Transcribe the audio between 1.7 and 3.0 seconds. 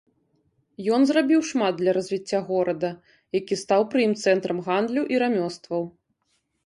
для развіцця горада,